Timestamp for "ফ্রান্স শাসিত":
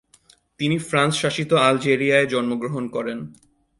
0.79-1.51